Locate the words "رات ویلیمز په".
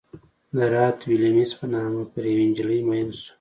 0.73-1.65